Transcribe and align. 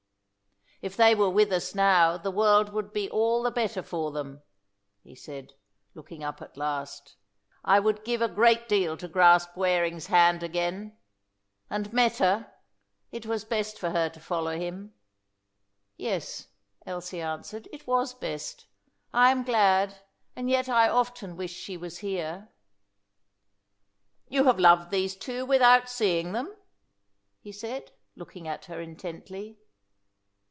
"If 0.83 0.97
they 0.97 1.13
were 1.13 1.29
with 1.29 1.51
us 1.51 1.75
now 1.75 2.17
the 2.17 2.31
world 2.31 2.69
would 2.73 2.91
be 2.91 3.07
all 3.11 3.43
the 3.43 3.51
better 3.51 3.83
for 3.83 4.09
them," 4.11 4.41
he 5.03 5.13
said, 5.13 5.53
looking 5.93 6.23
up 6.23 6.41
at 6.41 6.57
last. 6.57 7.17
"I 7.63 7.79
would 7.79 8.03
give 8.03 8.19
a 8.19 8.27
great 8.27 8.67
deal 8.67 8.97
to 8.97 9.07
grasp 9.07 9.55
Waring's 9.55 10.07
hand 10.07 10.41
again. 10.41 10.97
And 11.69 11.93
Meta 11.93 12.49
it 13.11 13.27
was 13.27 13.45
best 13.45 13.77
for 13.77 13.91
her 13.91 14.09
to 14.09 14.19
follow 14.19 14.57
him." 14.57 14.95
"Yes," 15.97 16.47
Elsie 16.83 17.21
answered; 17.21 17.67
"it 17.71 17.85
was 17.85 18.15
best. 18.15 18.65
I 19.13 19.29
am 19.29 19.43
glad, 19.43 19.99
and 20.35 20.49
yet 20.49 20.67
I 20.67 20.89
often 20.89 21.37
wish 21.37 21.53
she 21.53 21.77
was 21.77 21.99
here." 21.99 22.49
"You 24.29 24.45
have 24.45 24.57
loved 24.59 24.89
these 24.89 25.15
two 25.15 25.45
without 25.45 25.87
seeing 25.89 26.31
them?" 26.31 26.55
he 27.39 27.51
said, 27.51 27.91
looking 28.15 28.47
at 28.47 28.65
her 28.65 28.81
intently. 28.81 29.59